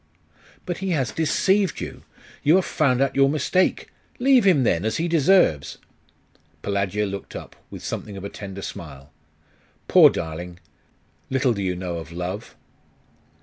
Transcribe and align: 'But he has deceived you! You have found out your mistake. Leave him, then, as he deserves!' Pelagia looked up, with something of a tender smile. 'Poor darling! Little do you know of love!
'But 0.65 0.79
he 0.79 0.89
has 0.97 1.11
deceived 1.11 1.79
you! 1.79 2.01
You 2.41 2.55
have 2.55 2.65
found 2.65 3.01
out 3.03 3.15
your 3.15 3.29
mistake. 3.29 3.89
Leave 4.17 4.45
him, 4.45 4.63
then, 4.63 4.83
as 4.83 4.97
he 4.97 5.07
deserves!' 5.07 5.77
Pelagia 6.63 7.05
looked 7.05 7.35
up, 7.35 7.55
with 7.69 7.83
something 7.85 8.17
of 8.17 8.23
a 8.23 8.27
tender 8.29 8.63
smile. 8.63 9.11
'Poor 9.87 10.09
darling! 10.09 10.59
Little 11.29 11.53
do 11.53 11.61
you 11.61 11.75
know 11.75 11.97
of 11.97 12.11
love! 12.11 12.55